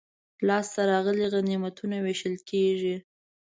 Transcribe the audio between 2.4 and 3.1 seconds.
کیږي.